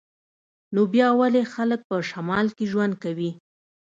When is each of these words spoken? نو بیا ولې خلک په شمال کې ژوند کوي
نو 0.73 0.81
بیا 0.93 1.07
ولې 1.19 1.41
خلک 1.53 1.79
په 1.89 1.95
شمال 2.09 2.47
کې 2.57 2.65
ژوند 2.71 2.93
کوي 3.03 3.31